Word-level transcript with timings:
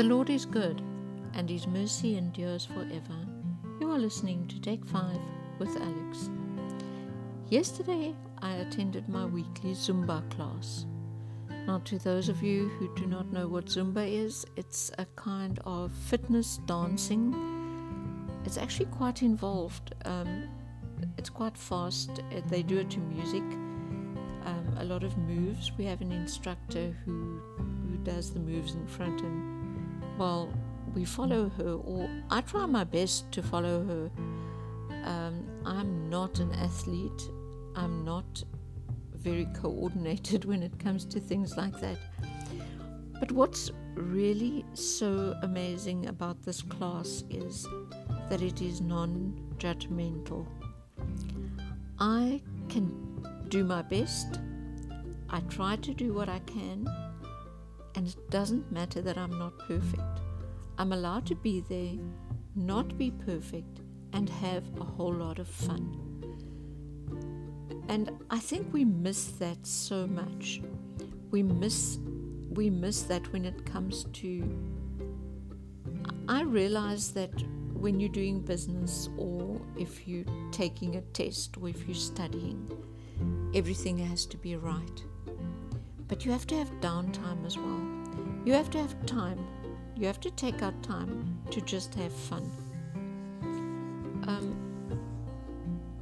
The 0.00 0.06
Lord 0.06 0.30
is 0.30 0.46
good, 0.46 0.80
and 1.34 1.50
his 1.50 1.66
mercy 1.66 2.16
endures 2.16 2.64
forever. 2.64 3.18
You 3.82 3.90
are 3.90 3.98
listening 3.98 4.48
to 4.48 4.58
Take 4.58 4.82
5 4.86 5.18
with 5.58 5.76
Alex. 5.76 6.30
Yesterday, 7.50 8.14
I 8.40 8.54
attended 8.54 9.10
my 9.10 9.26
weekly 9.26 9.72
Zumba 9.72 10.22
class. 10.30 10.86
Now, 11.66 11.82
to 11.84 11.98
those 11.98 12.30
of 12.30 12.42
you 12.42 12.68
who 12.78 12.94
do 12.94 13.04
not 13.04 13.30
know 13.30 13.46
what 13.46 13.66
Zumba 13.66 14.10
is, 14.10 14.46
it's 14.56 14.90
a 14.96 15.04
kind 15.16 15.60
of 15.66 15.92
fitness 15.92 16.60
dancing. 16.64 17.34
It's 18.46 18.56
actually 18.56 18.86
quite 18.86 19.20
involved. 19.20 19.94
Um, 20.06 20.48
it's 21.18 21.28
quite 21.28 21.58
fast. 21.58 22.22
They 22.48 22.62
do 22.62 22.78
it 22.78 22.88
to 22.92 23.00
music. 23.00 23.42
Um, 24.46 24.76
a 24.78 24.84
lot 24.84 25.04
of 25.04 25.18
moves. 25.18 25.72
We 25.76 25.84
have 25.84 26.00
an 26.00 26.10
instructor 26.10 26.96
who 27.04 27.42
who 27.90 27.98
does 27.98 28.32
the 28.32 28.40
moves 28.40 28.72
in 28.72 28.86
front, 28.86 29.20
and 29.20 29.59
well, 30.20 30.52
we 30.94 31.06
follow 31.06 31.48
her, 31.56 31.72
or 31.72 32.06
I 32.30 32.42
try 32.42 32.66
my 32.66 32.84
best 32.84 33.32
to 33.32 33.42
follow 33.42 33.82
her. 33.86 34.10
Um, 35.04 35.48
I'm 35.64 36.10
not 36.10 36.40
an 36.40 36.52
athlete. 36.52 37.22
I'm 37.74 38.04
not 38.04 38.44
very 39.14 39.46
coordinated 39.54 40.44
when 40.50 40.62
it 40.62 40.78
comes 40.78 41.06
to 41.06 41.20
things 41.20 41.56
like 41.56 41.80
that. 41.80 41.96
But 43.18 43.32
what's 43.32 43.70
really 43.94 44.62
so 44.74 45.34
amazing 45.42 46.06
about 46.06 46.42
this 46.42 46.60
class 46.60 47.24
is 47.30 47.66
that 48.28 48.42
it 48.42 48.60
is 48.60 48.82
non 48.82 49.40
judgmental. 49.56 50.46
I 51.98 52.42
can 52.68 53.24
do 53.48 53.64
my 53.64 53.80
best, 53.80 54.38
I 55.30 55.40
try 55.48 55.76
to 55.76 55.94
do 55.94 56.12
what 56.12 56.28
I 56.28 56.40
can, 56.40 56.86
and 57.94 58.08
it 58.08 58.30
doesn't 58.30 58.70
matter 58.70 59.00
that 59.02 59.18
I'm 59.18 59.38
not 59.38 59.58
perfect. 59.58 60.20
I'm 60.78 60.92
allowed 60.92 61.26
to 61.26 61.34
be 61.34 61.60
there, 61.60 61.98
not 62.54 62.96
be 62.96 63.10
perfect, 63.10 63.80
and 64.12 64.28
have 64.28 64.64
a 64.80 64.84
whole 64.84 65.12
lot 65.12 65.38
of 65.38 65.48
fun. 65.48 65.96
And 67.88 68.10
I 68.30 68.38
think 68.38 68.72
we 68.72 68.84
miss 68.84 69.26
that 69.32 69.66
so 69.66 70.06
much. 70.06 70.60
We 71.30 71.42
miss 71.42 71.98
we 72.50 72.68
miss 72.68 73.02
that 73.02 73.32
when 73.32 73.44
it 73.44 73.64
comes 73.64 74.04
to 74.12 74.58
I 76.28 76.42
realize 76.42 77.12
that 77.12 77.32
when 77.74 77.98
you're 77.98 78.08
doing 78.08 78.40
business 78.40 79.08
or 79.16 79.60
if 79.76 80.06
you're 80.06 80.24
taking 80.52 80.96
a 80.96 81.00
test 81.00 81.56
or 81.56 81.68
if 81.68 81.86
you're 81.86 81.94
studying, 81.94 82.70
everything 83.54 83.98
has 83.98 84.26
to 84.26 84.36
be 84.36 84.54
right. 84.56 85.02
But 86.10 86.24
you 86.24 86.32
have 86.32 86.46
to 86.48 86.56
have 86.56 86.68
downtime 86.80 87.46
as 87.46 87.56
well. 87.56 87.80
You 88.44 88.52
have 88.52 88.68
to 88.70 88.78
have 88.78 89.06
time. 89.06 89.38
You 89.96 90.08
have 90.08 90.18
to 90.22 90.30
take 90.32 90.60
out 90.60 90.82
time 90.82 91.38
to 91.52 91.60
just 91.60 91.94
have 91.94 92.12
fun. 92.12 92.50
Um, 94.26 94.56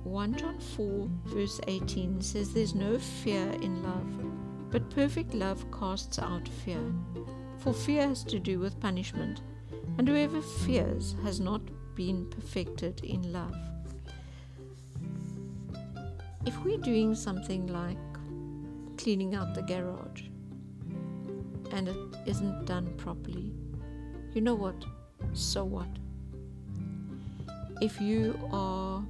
1 0.05 0.35
John 0.39 0.59
4, 0.59 1.11
verse 1.27 1.61
18 1.69 2.23
says, 2.23 2.55
There's 2.55 2.75
no 2.75 2.99
fear 2.99 3.51
in 3.61 3.83
love, 3.83 4.71
but 4.71 4.89
perfect 4.89 5.35
love 5.35 5.63
casts 5.71 6.19
out 6.19 6.49
fear. 6.49 6.81
For 7.59 7.75
fear 7.75 8.09
has 8.09 8.25
to 8.25 8.39
do 8.39 8.59
with 8.59 8.81
punishment, 8.81 9.43
and 9.99 10.09
whoever 10.09 10.41
fears 10.41 11.17
has 11.23 11.39
not 11.39 11.61
been 11.95 12.31
perfected 12.31 13.05
in 13.05 13.31
love. 13.31 13.55
If 16.47 16.65
we're 16.65 16.79
doing 16.79 17.15
something 17.15 17.67
like 17.67 17.99
cleaning 18.99 19.35
out 19.35 19.55
the 19.55 19.63
garage 19.63 20.25
and 21.73 21.89
it 21.89 21.97
isn't 22.27 22.67
done 22.67 22.93
properly, 22.97 23.53
you 24.35 24.41
know 24.41 24.55
what? 24.55 24.85
So 25.33 25.65
what? 25.65 25.89
If 27.81 28.01
you 28.01 28.39
are 28.53 29.03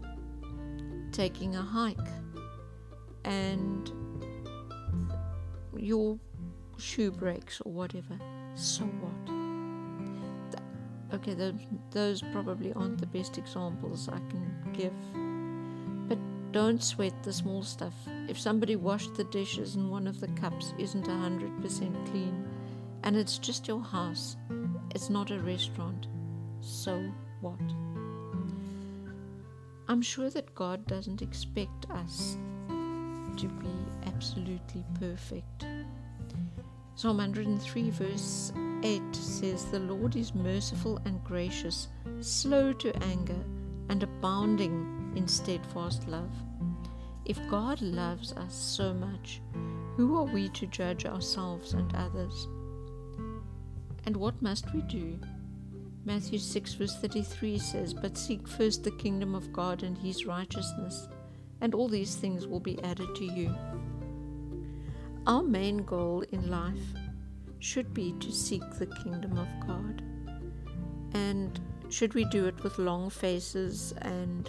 taking 1.13 1.57
a 1.57 1.63
hike 1.63 1.97
and 3.25 3.91
your 5.77 6.19
shoe 6.79 7.11
breaks 7.11 7.61
or 7.63 7.73
whatever, 7.73 8.19
so 8.55 8.85
what? 8.85 9.39
okay, 11.15 11.35
those, 11.35 11.55
those 11.91 12.23
probably 12.33 12.73
aren't 12.75 12.99
the 12.99 13.07
best 13.07 13.39
examples 13.39 14.09
I 14.09 14.19
can 14.31 14.73
give. 14.73 14.93
Don't 16.51 16.83
sweat 16.83 17.23
the 17.23 17.33
small 17.33 17.63
stuff. 17.63 17.95
If 18.27 18.39
somebody 18.39 18.75
washed 18.77 19.15
the 19.15 19.25
dishes 19.25 19.77
and 19.77 19.91
one 19.91 20.07
of 20.07 20.19
the 20.21 20.29
cups 20.29 20.73
isn't 20.79 21.07
100% 21.07 22.11
clean, 22.11 22.49
and 23.03 23.17
it's 23.17 23.39
just 23.39 23.69
your 23.69 23.83
house, 23.83 24.37
it's 24.95 25.11
not 25.11 25.31
a 25.31 25.41
restaurant, 25.41 26.07
so 26.61 27.05
what? 27.43 27.61
I'm 29.89 30.03
sure 30.03 30.31
that 30.31 30.55
God 30.55 30.87
doesn't 30.87 31.23
expect 31.23 31.91
us 31.91 32.39
to 32.69 33.47
be 33.47 33.71
absolutely 34.07 34.85
perfect. 34.99 35.67
Psalm 36.95 37.19
103, 37.19 37.91
verse 37.91 38.53
8 38.83 39.01
says, 39.13 39.67
The 39.67 39.81
Lord 39.81 40.17
is 40.17 40.35
merciful 40.35 41.01
and 41.05 41.23
gracious, 41.25 41.89
slow 42.21 42.73
to 42.73 42.97
anger, 43.05 43.39
and 43.89 44.03
abounding 44.03 44.98
in 45.19 45.27
steadfast 45.27 46.07
love. 46.07 46.31
If 47.25 47.39
God 47.49 47.83
loves 47.83 48.33
us 48.35 48.55
so 48.55 48.95
much, 48.95 49.43
who 49.97 50.17
are 50.17 50.33
we 50.33 50.49
to 50.51 50.67
judge 50.69 51.07
ourselves 51.07 51.75
and 51.75 51.93
others? 51.97 52.47
And 54.07 54.17
what 54.17 54.41
must 54.41 54.73
we 54.73 54.81
do? 54.83 55.19
Matthew 56.05 56.39
6, 56.39 56.75
verse 56.75 56.97
33 56.99 57.59
says, 57.59 57.93
But 57.93 58.17
seek 58.17 58.47
first 58.47 58.85
the 58.85 58.93
kingdom 58.93 59.35
of 59.35 59.53
God 59.53 59.83
and 59.83 59.99
his 59.99 60.25
righteousness, 60.25 61.09
and 61.61 61.75
all 61.75 61.89
these 61.89 62.15
things 62.15 62.47
will 62.47 62.61
be 62.61 62.81
added 62.85 63.13
to 63.17 63.25
you. 63.25 63.53
Our 65.27 65.43
main 65.43 65.79
goal 65.79 66.23
in 66.31 66.49
life 66.49 66.95
should 67.59 67.93
be 67.93 68.15
to 68.21 68.31
seek 68.31 68.63
the 68.75 68.87
kingdom 68.87 69.37
of 69.37 69.49
God. 69.67 70.01
And 71.13 71.59
should 71.91 72.15
we 72.15 72.25
do 72.27 72.47
it 72.47 72.63
with 72.63 72.79
long 72.79 73.11
faces 73.11 73.93
and 74.03 74.49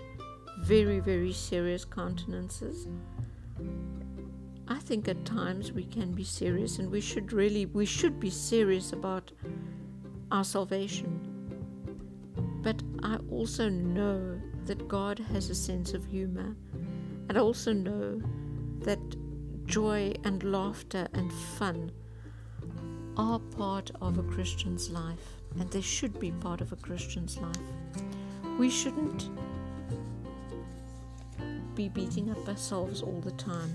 very, 0.62 1.00
very 1.00 1.34
serious 1.34 1.86
countenances? 1.86 2.88
I 4.68 4.80
think 4.80 5.08
at 5.08 5.26
times 5.26 5.72
we 5.72 5.86
can 5.86 6.12
be 6.12 6.24
serious 6.24 6.80
and 6.80 6.92
we 6.92 7.02
should 7.02 7.34
really 7.34 7.66
we 7.66 7.86
should 7.86 8.20
be 8.20 8.30
serious 8.30 8.94
about 8.94 9.32
our 10.32 10.44
salvation 10.44 11.40
but 12.62 12.82
I 13.04 13.18
also 13.30 13.70
know 13.70 14.40
that 14.66 14.88
God 14.88 15.20
has 15.20 15.50
a 15.50 15.56
sense 15.56 15.94
of 15.94 16.06
humor. 16.06 16.56
And 17.28 17.38
I 17.38 17.42
also 17.42 17.74
know 17.74 18.22
that 18.82 19.00
joy 19.66 20.14
and 20.24 20.44
laughter 20.44 21.08
and 21.14 21.32
fun 21.58 21.92
are 23.18 23.40
part 23.40 23.92
of 24.02 24.18
a 24.18 24.24
Christian's 24.24 24.90
life, 24.90 25.42
and 25.60 25.70
they 25.72 25.82
should 25.82 26.20
be 26.20 26.32
part 26.32 26.62
of 26.62 26.72
a 26.72 26.76
Christian's 26.76 27.38
life. 27.38 27.58
We 28.58 28.70
shouldn't 28.70 29.30
be 31.80 31.88
beating 31.88 32.30
up 32.30 32.46
ourselves 32.50 33.02
all 33.02 33.22
the 33.22 33.32
time 33.32 33.74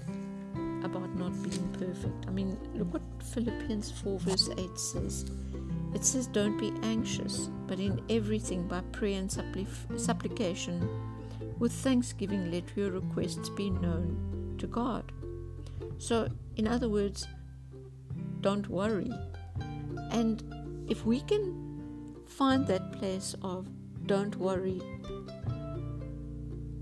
about 0.84 1.08
not 1.16 1.32
being 1.42 1.66
perfect. 1.72 2.26
I 2.28 2.30
mean, 2.30 2.54
look 2.74 2.92
what 2.92 3.02
Philippians 3.32 3.92
4, 4.02 4.18
verse 4.18 4.50
8 4.58 4.78
says. 4.78 5.24
It 5.94 6.04
says, 6.04 6.26
Don't 6.26 6.58
be 6.58 6.70
anxious, 6.82 7.48
but 7.66 7.80
in 7.80 8.02
everything 8.10 8.68
by 8.68 8.82
prayer 8.92 9.18
and 9.18 9.30
suppli- 9.30 9.98
supplication, 9.98 10.86
with 11.58 11.72
thanksgiving, 11.72 12.50
let 12.50 12.76
your 12.76 12.90
requests 12.90 13.48
be 13.48 13.70
known 13.70 14.54
to 14.58 14.66
God. 14.66 15.10
So, 15.96 16.28
in 16.56 16.68
other 16.68 16.90
words, 16.90 17.26
don't 18.42 18.68
worry. 18.68 19.10
And 20.10 20.42
if 20.90 21.06
we 21.06 21.22
can 21.22 22.20
find 22.26 22.66
that 22.66 22.92
place 22.92 23.34
of 23.40 23.66
don't 24.04 24.36
worry, 24.36 24.82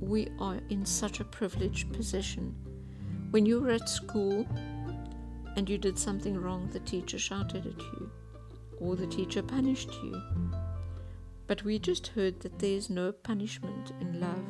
we 0.02 0.28
are 0.40 0.58
in 0.69 0.84
such 0.84 1.20
a 1.20 1.25
privileged 1.25 1.93
position. 1.93 2.54
When 3.31 3.46
you 3.46 3.60
were 3.60 3.70
at 3.70 3.88
school 3.88 4.44
and 5.56 5.70
you 5.70 5.78
did 5.78 5.96
something 5.99 6.37
wrong, 6.37 6.69
the 6.70 6.81
teacher 6.81 7.19
shouted 7.19 7.66
at 7.66 7.78
you 7.78 8.10
or 8.81 8.96
the 8.96 9.06
teacher 9.06 9.43
punished 9.43 9.90
you. 10.02 10.20
But 11.46 11.62
we 11.62 11.78
just 11.78 12.08
heard 12.08 12.40
that 12.40 12.58
there 12.58 12.72
is 12.72 12.90
no 12.90 13.12
punishment 13.12 13.93
in 14.00 14.20
love. 14.20 14.44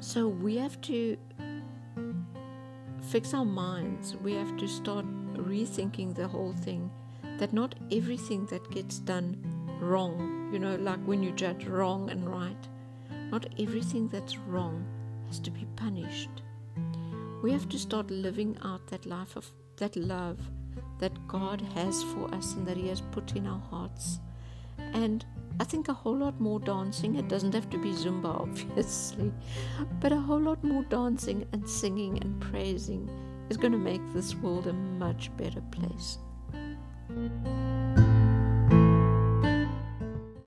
So 0.00 0.26
we 0.26 0.56
have 0.56 0.80
to 0.82 1.18
fix 3.10 3.34
our 3.34 3.44
minds. 3.44 4.16
We 4.16 4.32
have 4.34 4.56
to 4.56 4.66
start 4.66 5.04
rethinking 5.34 6.14
the 6.14 6.28
whole 6.28 6.54
thing 6.54 6.90
that 7.38 7.52
not 7.52 7.74
everything 7.92 8.46
that 8.46 8.70
gets 8.70 9.00
done 9.00 9.36
wrong, 9.80 10.48
you 10.50 10.58
know, 10.58 10.76
like 10.76 11.00
when 11.04 11.22
you 11.22 11.32
judge 11.32 11.66
wrong 11.66 12.08
and 12.08 12.26
right, 12.26 12.68
not 13.30 13.46
everything 13.58 14.08
that's 14.08 14.36
wrong 14.38 14.84
has 15.26 15.38
to 15.40 15.50
be 15.50 15.66
punished. 15.76 16.42
We 17.42 17.52
have 17.52 17.68
to 17.68 17.78
start 17.78 18.10
living 18.10 18.56
out 18.62 18.86
that 18.88 19.06
life 19.06 19.36
of 19.36 19.50
that 19.76 19.96
love 19.96 20.38
that 20.98 21.26
God 21.28 21.60
has 21.74 22.02
for 22.02 22.32
us 22.34 22.54
and 22.54 22.66
that 22.66 22.76
He 22.76 22.88
has 22.88 23.00
put 23.00 23.36
in 23.36 23.46
our 23.46 23.60
hearts. 23.70 24.20
And 24.78 25.24
I 25.58 25.64
think 25.64 25.88
a 25.88 25.94
whole 25.94 26.16
lot 26.16 26.40
more 26.40 26.60
dancing. 26.60 27.16
It 27.16 27.28
doesn't 27.28 27.54
have 27.54 27.70
to 27.70 27.78
be 27.78 27.92
Zumba, 27.92 28.40
obviously, 28.40 29.32
but 30.00 30.12
a 30.12 30.20
whole 30.20 30.40
lot 30.40 30.62
more 30.62 30.82
dancing 30.84 31.46
and 31.52 31.68
singing 31.68 32.18
and 32.22 32.40
praising 32.40 33.08
is 33.48 33.56
going 33.56 33.72
to 33.72 33.78
make 33.78 34.02
this 34.12 34.34
world 34.34 34.66
a 34.66 34.72
much 34.72 35.34
better 35.36 35.62
place. 35.70 36.18